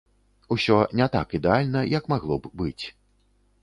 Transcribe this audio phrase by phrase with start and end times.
[0.55, 2.85] Усё не так ідэальна, як магло б быць.